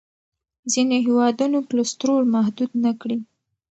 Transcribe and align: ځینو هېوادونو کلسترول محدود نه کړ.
ځینو 0.71 0.97
هېوادونو 1.07 1.57
کلسترول 1.69 2.23
محدود 2.35 2.71
نه 2.83 2.91
کړ. 3.01 3.09